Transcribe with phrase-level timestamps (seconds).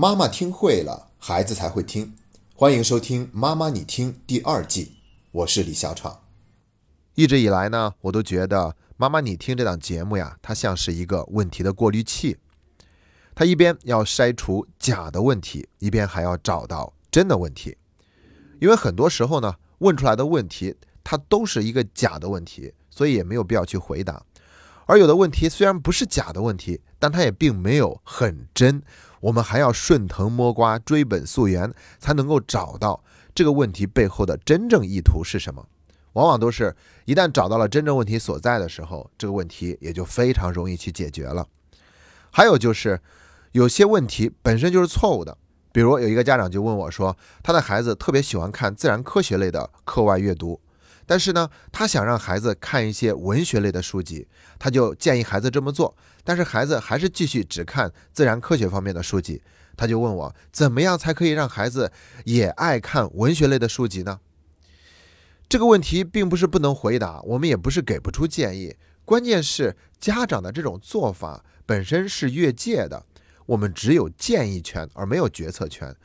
[0.00, 2.14] 妈妈听会了，孩子才会听。
[2.54, 4.92] 欢迎收听《妈妈你听》第二季，
[5.32, 6.20] 我是李小闯。
[7.16, 8.66] 一直以来呢，我都觉得
[8.96, 12.36] 《妈妈你听》这档节目呀，它像是一个问题的过滤器，
[13.34, 17.76] 它一边要筛除假的问题，一边还要找到真的问题。
[18.60, 24.24] 因为很多时候呢，问出来的问题它都是一个假的问题，所以也没有必要去回答。
[24.88, 28.82] 而有的问题虽然不是假的问题，但它也并没有很真，
[29.20, 35.66] 我们还要顺藤摸瓜、追本溯源，才能够找到这个问题背后的真正意图是什么。
[36.14, 36.74] 往往都是
[37.04, 41.46] 一旦找到了真正问题所在的时候，这个问题也就非常容易去解决了。
[42.30, 42.98] 还有就是
[43.52, 45.36] 有些问题本身就是错误的，
[45.70, 50.58] 比如有一个家长就问我说，他的孩子特别喜欢看自然科学类的课外阅读。
[51.08, 55.96] 但是呢，他想让孩子看一些文学类的书籍，他就建议孩子这么做。
[56.22, 59.40] 但是孩子还是继续只看自然科学方面的书籍，
[59.74, 61.90] 他就问我，怎么样才可以让孩子
[62.26, 64.20] 也爱看文学类的书籍呢？
[65.48, 73.06] 这个问题并不是不能回答，我们也不是给不出建议，关键是家长的这种做法本身是越界的，
[73.46, 75.96] 我们只有建议权而没有决策权。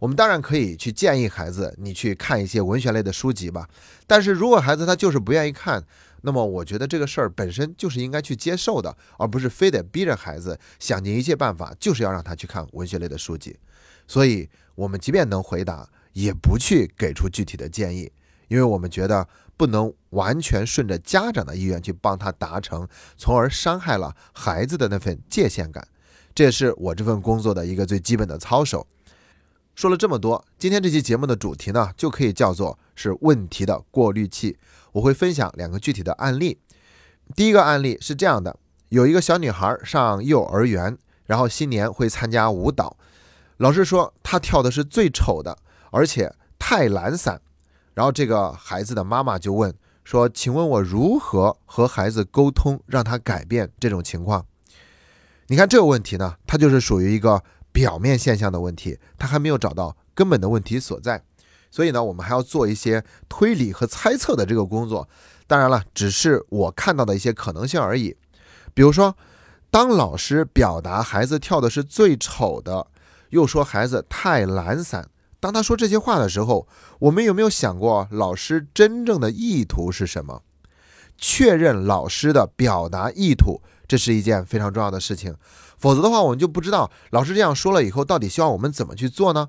[0.00, 3.68] 我们当然可以去建议孩子，你去看一些文学类的书籍吧。
[4.06, 5.84] 但是如果孩子他就是不愿意看，
[6.22, 13.56] 那么我觉得这个事儿本身就是应该去接受的，而不是非得逼着孩子想尽一切办法，就是要让他去看文学类的书籍。
[14.06, 18.10] 所以，我们即便能回答，也不去给出具体的建议，
[18.48, 25.86] 因为我们觉得不能完全顺着家长的意愿去帮他达成，从而伤害了孩子的那份界限感。
[26.34, 28.86] 这也是我这份工作的一个最基本的操守。
[29.74, 34.58] 说了这么多，今天这期节目的主题呢，就可以叫做是问题的过滤器。
[34.92, 36.58] 我会分享两个具体的案例。
[37.34, 38.58] 第一个案例是这样的：
[38.90, 42.98] 有一个小女孩上幼儿园，然后新年会参加舞蹈，
[43.56, 45.56] 老师说她跳的是最丑的，
[45.92, 47.40] 而且太懒散。
[47.94, 49.74] 然后这个孩子的妈妈就问
[50.04, 54.44] 说：“请问我如何和孩子沟通，让他改变这种情况？”
[55.48, 57.42] 你看这个问题呢，它就是属于一个。
[57.72, 61.22] 表面现象的问题，他还没有找到根本的问题所在，
[61.70, 65.08] 所以呢，我们还要做一些推理和猜测的这个工作。
[65.46, 68.16] 当然了，只是我看到的一些可能性而已。
[68.72, 69.16] 比如说，
[69.70, 72.86] 当老师表达孩子跳的是最丑的，
[73.30, 75.08] 又说孩子太懒散，
[75.38, 76.68] 当他说这些话的时候，
[77.00, 80.42] 我们有没有想过老师真正的意图是什么？
[81.20, 85.36] 确认老师的表达意图，这是一件非常重要的事情。
[85.76, 89.48] 否则的话，我们就不知道老师这样说了以后，到底希望我们怎么去做呢？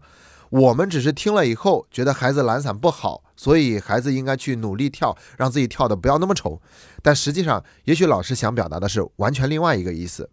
[0.50, 6.62] 我们只是听了以后，觉得孩子懒散不好，所以孩子应该去努力跳，让自己跳的不要那么丑。
[7.02, 10.30] 但实际上，也许老师想表达的是完全另外一个意思。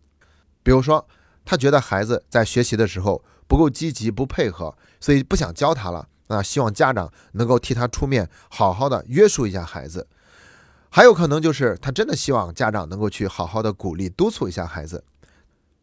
[0.64, 1.06] 比如说，
[1.44, 6.08] 他觉得孩子在学习的时候不够积极、不配合，所以不想教他了。
[6.26, 10.08] 那希望家长能够替他出面，好好的约束一下孩子。
[10.90, 15.04] 还有可能就是他真的希望家长能够去好好的鼓励、督促一下孩子。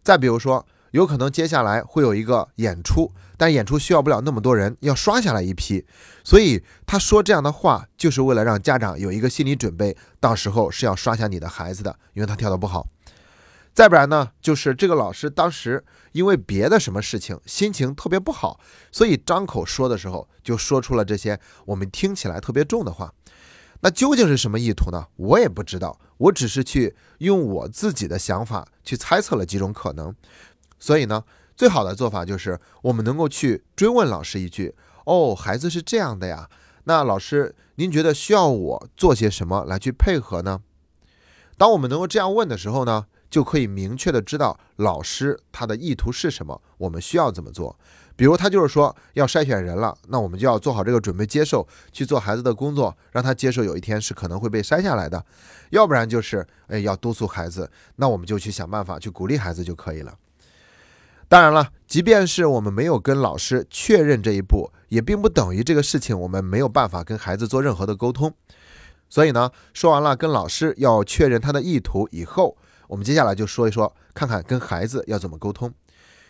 [0.04, 5.86] 再比如说，有可能接下来会有一个演出，但演出需要不了那么多人，要刷下来一批，
[6.24, 12.88] 所以他说这样的话，就是为了让家长有一个心理准备，到时候是要刷下你的孩子的，因为他跳得不好。
[13.74, 15.84] 再不然呢，就是这个老师当时
[16.14, 18.60] 因为别的什么事情心情特别不好，
[18.92, 23.14] 所以张口说的时候就说出了这些我们听起来特别重的话。
[23.82, 25.08] 那究竟是什么意图呢？
[25.16, 30.16] 我也不知道，我只是去用我自己的想法去猜测了几种可能。
[30.80, 31.24] 所以呢，
[31.56, 34.74] 最好的做法就是我们能够去追问老师一句
[35.06, 36.50] ：“哦，孩子是这样的呀。”
[36.86, 40.62] 那老师，您觉得需要我做些什么来去配合呢？
[41.58, 47.80] 当我们能够这样问的时候呢，就可以明确的知道老师他的意图是什么，我们需要怎么做。
[48.16, 55.24] 比如他就是说要筛选人了，那我们就要做好这个准备，接受去做孩子的工作，让他接受有一天是可能会被筛下来的。
[55.72, 60.18] 要不然就是哎要督促孩子，那我们就去想办法去鼓励孩子就可以了。
[61.28, 68.32] 当然了，即便是我们没有跟老师确认这一步，也并不等于这个事情我们没有办法跟孩子做任何的沟通。
[69.10, 72.56] 所以呢，说完了跟老师要确认他的意图以后，
[72.88, 75.74] 我们接下来就说一说，看看跟孩子要怎么沟通。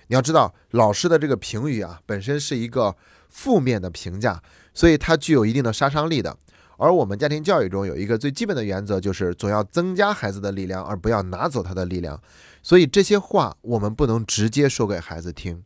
[0.07, 2.96] 你要知道，老师的这个评语啊，本身是一个
[3.28, 4.42] 负面的评价，
[4.74, 6.38] 所以它具有一定的杀伤力的。
[6.78, 12.22] 而我们家庭教育中有一个最基本的原则，就是总要增加孩子的力量，而不要拿走他的力量。
[12.62, 15.63] 所以这些话我们不能直接说给孩子听，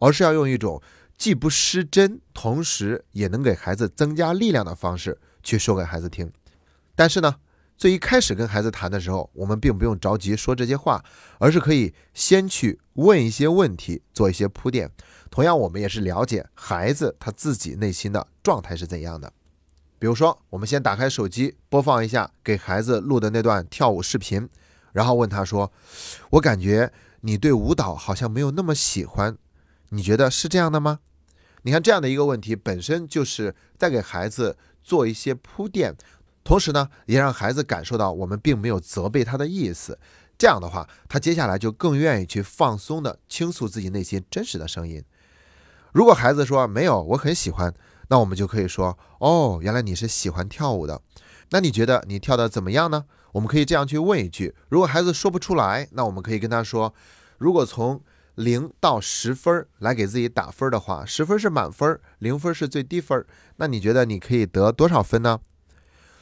[0.00, 0.82] 而是要用一种
[1.16, 6.30] 既不失真，同时也能给孩子增加力量的方式去说给孩子听。
[6.94, 7.36] 但是呢，
[7.84, 11.04] 最一开始跟孩子谈的时候，我们并不用着急说这些话，
[11.38, 14.90] 而是可以先去问一些问题，做一些铺垫。
[15.30, 19.30] 同样，我们也是了解孩子他自己内心的状态是怎样的。
[19.98, 24.48] 比如说，我们先打开手机，播放一下给孩子录的那段跳舞视频，
[24.92, 25.70] 然后问他说
[26.32, 26.90] ：“我感觉
[27.20, 29.36] 你对舞蹈好像没有那么喜欢，
[29.90, 31.00] 你觉得是这样的吗？”
[31.64, 35.94] 你看，这样的一个问题本身就是在给孩子做一些铺垫。
[36.44, 39.98] 同时呢，也让孩子感受到我们并没有责备他的意思。
[40.36, 45.02] 这样的话，他接下来就更愿意去放松的倾诉自己内心真实的声音。
[45.92, 47.72] 如果孩子说没有，我很喜欢，
[48.08, 51.00] 那我们就可以说哦，原来你是喜欢跳舞的。
[51.50, 53.04] 那你觉得你跳的怎么样呢？
[53.32, 54.54] 我们可以这样去问一句。
[54.68, 56.92] 如果孩子说不出来，那我们可以跟他说，
[57.38, 58.02] 如果从
[58.34, 63.24] 零到十分来给自己打分的话，十分是满分，零分是最低分。
[63.56, 65.38] 那你觉得你可以得多少分呢？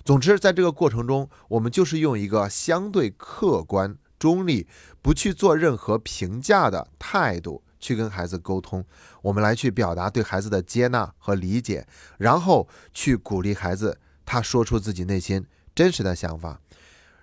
[0.05, 4.67] 总之，在这个过程中，我们就是用一个相对客观、中立、
[5.01, 8.85] 不去做任何评价的态度去跟孩子沟通，
[9.23, 11.87] 我们来去表达对孩子的接纳和理解，
[12.19, 16.61] 然后去鼓励孩子他说出自己内心真实的想法，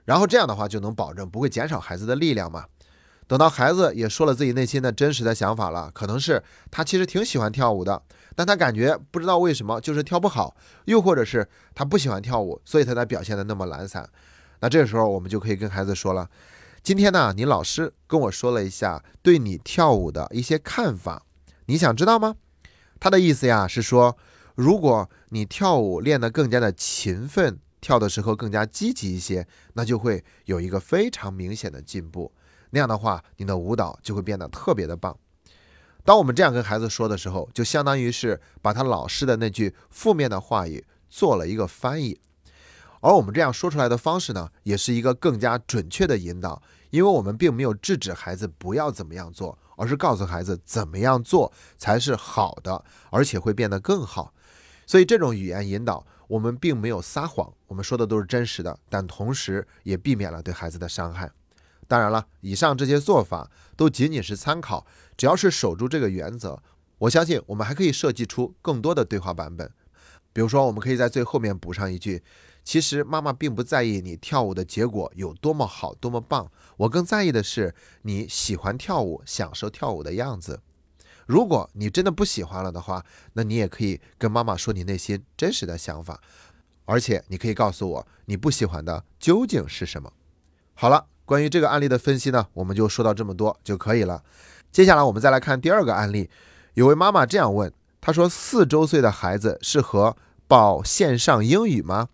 [0.06, 2.66] 然后这样的话就能保证不会减少孩子的力量嘛。
[3.30, 6.42] 等到孩子也说了自己内心的真实的想法了，可能是
[6.72, 8.02] 他其实挺喜欢跳舞的，
[8.36, 10.56] 但他感觉不知道为什么就是跳不好，
[10.86, 14.10] 又或者是他不喜欢跳舞，所以他才表现的那么懒散。
[14.62, 16.28] 那这个时候我们就可以跟孩子说了，
[16.81, 21.22] 今天呢，你老师跟我说了一下对你跳舞的一些看法，
[21.68, 22.36] 你想知道吗？
[23.00, 24.18] 他的意思呀是说，
[24.56, 32.34] 如果你跳舞练得更加的勤奋，跳的时候更加积极一些，那就会有一个非常明显的进步。
[32.71, 35.18] 那样的话，你的舞蹈就会变得特别的棒。
[36.04, 42.19] 当我们这样跟孩子说的时候，就相当于是把他老师的那句负面的话语做了一个翻译。
[43.01, 54.33] 而我们这样说出来的方式呢，也是一个更加准确的引导，因为我们并没有制止孩子不要怎么样做，而是告诉孩子怎么样做才是好的，而且会变得更好。
[54.86, 61.31] 所以这种语言引导，我们并没有撒谎，我们说的都是真实的，但同时也避免了对孩子的伤害。
[61.89, 64.86] 当然了，以上这些做法都仅仅是参考，
[65.18, 66.62] 只要是守住这个原则，
[67.00, 69.71] 我相信我们还可以设计出更多的对话版本。
[70.31, 72.21] 比如说，我们可以在最后面补上一句
[72.63, 80.62] ：“其实妈妈并不在意你跳舞的结果有多么好、多么棒，我更在意的是你喜欢跳舞、享受跳舞的样子。
[81.25, 83.03] 如果你真的不喜欢了的话，
[83.33, 86.21] 那你也可以跟妈妈说你内心真实的想法，
[86.85, 90.13] 而且你可以告诉我你不喜欢的究竟是什么。”
[90.75, 91.07] 好了。
[91.30, 94.24] 关于这个案例的分析呢，我们就说到这么多就可以了。
[94.72, 96.28] 接下来我们再来看第二个案例。
[96.74, 97.72] 有位妈妈这样问
[98.02, 100.18] ：“她说四周岁的孩子适合
[100.48, 102.10] 报线上英语吗？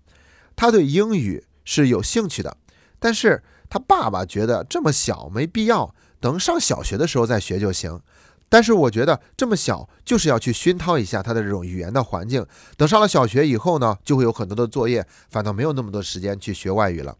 [0.57, 2.57] 他对英语是有兴趣的，
[2.99, 8.01] 但是他爸爸觉得这么小没必要，等上小学的时候再学就行。
[8.49, 12.45] 但是我觉得这么小就是要去熏陶一下他的这种语言的环境，
[12.75, 17.15] 等上了小学以后呢，就会有很多的作业，反倒没有那么多时间去学外语了。”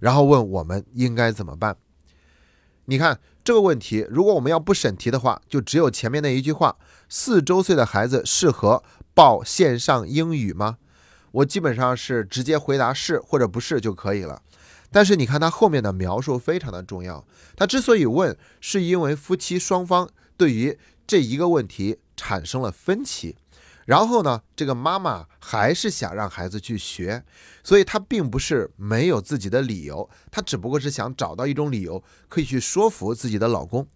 [0.00, 1.76] 然后问我们应该怎么办？
[2.86, 6.76] 你看这个问题，如果我们要不审题的话，就只有前面那一句话：
[7.08, 8.82] 四周岁的孩子适合
[9.14, 10.76] 报线上英语吗？
[11.32, 14.42] 我基本上是直接回答是或者不是就可以了。
[14.92, 17.26] 但是你看他后面的描述非常的重要。
[17.56, 23.36] 他之所以问，是因为夫妻双方对于这一个问题产生了分歧。
[23.86, 27.22] 然后呢，这个妈妈还是想让孩子去学，
[27.62, 33.86] 所以她并不是没有自己的理由，她只不过是想找到一种理由可以去说服自己的老公。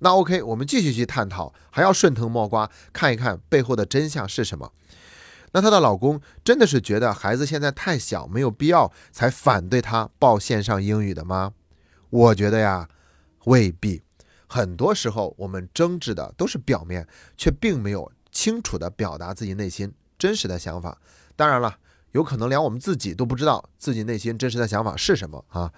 [0.00, 4.72] 那 OK，我们继续去探讨，还要顺藤摸瓜，看一看背后的真相是什么。
[5.52, 11.52] 那她的老公真的是觉得孩子现在太小，没有必要才反对她报线上英语的吗？
[12.10, 12.88] 我觉得呀，
[13.44, 14.02] 未必。
[14.48, 17.06] 很多时候我们争执的都是表面，
[17.36, 18.10] 却并没有。
[18.34, 20.98] 清楚地表达自己内心真实的想法，
[21.36, 21.78] 当然了，
[22.12, 25.72] 有可能连我们自己都不知道自己内心真实的想法是什么啊。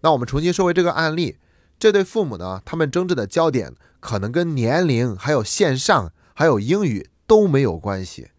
[0.00, 1.36] 那我们重新说回这个案例，
[1.78, 8.30] 这对父母呢，他们争执的焦点可能跟年龄、还有线上、还有英语都没有关系，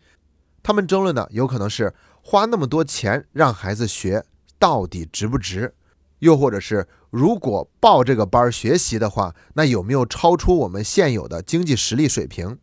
[0.62, 4.26] 他们争论的有可能是花那么多钱让孩子学
[4.60, 5.74] 到底值不值，
[6.20, 12.58] 又或者是如果报这个班学习的话，那有没有超出我们现有的经济实力水平？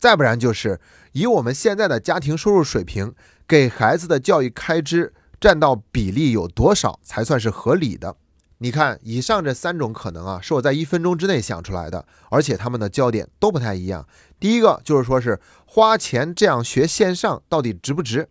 [0.00, 0.80] 再不然就是
[1.12, 3.14] 以我们现在的家庭收入水平，
[3.46, 8.16] 给孩子的教育开支占到比例有多少才算是合理的？
[8.62, 14.06] 你看，以上这三种可能啊，是我在一分钟之内想出来的，而且他们的焦点都不太一样。
[14.38, 18.28] 第一个就是说是花钱这样学线上到底值不值？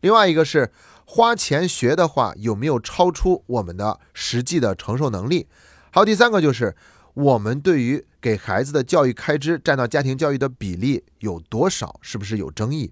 [0.00, 0.70] 另外一个是
[1.06, 5.46] 花钱学的话有没有超出我们的实际的承受能力？
[5.90, 6.76] 还有第三个就是
[7.14, 12.90] 我们对于给孩子的教育开支占到家庭教育的比例有多少，是不是有争议？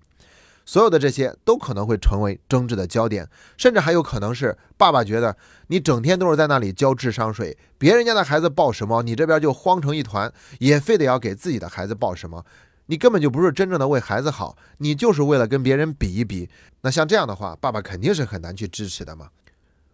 [0.64, 5.36] 所有的这些都可能会成为争执的焦点，甚至还有可能是爸爸觉得
[5.66, 12.46] 你整天都是在那里交智商税，别人家的孩子报什么，你这边就慌成一团，也非得要给自己的孩子报什么，
[12.86, 16.48] 你根本就不是真正的为孩子好，你就是为了跟别人比一比。
[16.82, 19.30] 那像这样的话，爸爸肯定是很难去支持的嘛。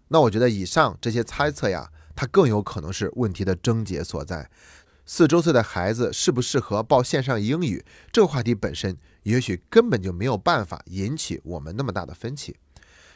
[0.08, 4.50] 那我觉得以上这些猜测呀，它更有可能是问题的症结所在。
[5.12, 12.54] 四周岁的孩子适不适合报线上英语这个话题本身，也许根本就没有办法引起我们那么大的分歧。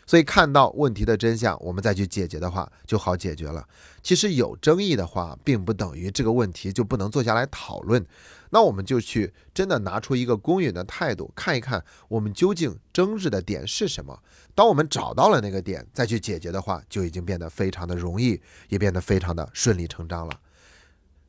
[0.04, 3.64] 所以看到问题的真相，我们再去解决的话，就好解决了。
[4.02, 8.04] 其实有争议的话，并不等于这个问题就不能坐下来讨论。
[8.50, 14.20] 那我们就去真的拿出一个公允的态度，看一看我们究竟争执的点是什么。
[14.56, 20.40] 当我们找到了那个点，再去解决的话，就已经变得非常的容易，也变得非常的顺理成章了。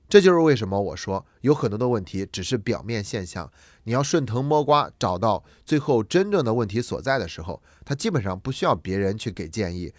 [0.07, 3.51] 这就是为什么我说有很多的问题只是表面现象，
[3.83, 9.93] 你要顺藤摸瓜找到最后真正的问题所在的时候，它基本上不需要别人去给建议。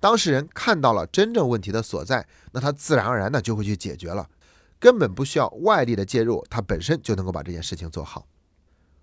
[0.00, 4.28] 当事人看到了真正问题的所在，那他自然而然的就会去解决了，
[4.78, 8.26] 根本不需要外力的介入，他本身就能够把这件事情做好。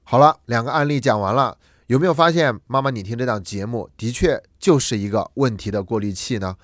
[0.04, 6.56] 好了，两个案例讲完了，有没有发现妈妈你听这档节目的确就是一个问题的过滤器呢？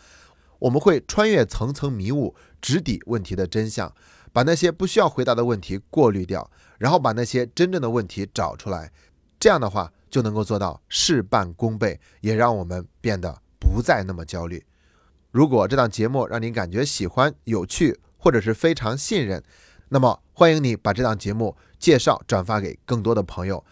[0.62, 3.92] 我们会穿越层层迷雾，直抵问题的真相，
[4.32, 8.92] 把那些不需要回答的问题过滤掉，然后把那些真正的问题找出来。
[9.40, 14.64] 这样的话，就能够做到事半功倍，也让我们变得不再那么焦虑。
[15.32, 19.42] 如果这档节目让您感觉喜欢、有趣，或者是非常信任，
[19.90, 23.66] 那么欢迎你把这档节目介绍、转发给更多的朋友，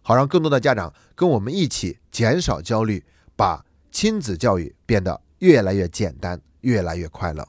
[0.00, 3.04] 好让更多的家长跟我们一起减少焦虑，
[3.36, 5.20] 把亲子教育变得。
[5.42, 7.46] 越来越简单，越来越快乐。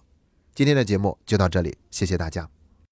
[0.55, 2.49] 今天的节目就到这里，谢谢大家。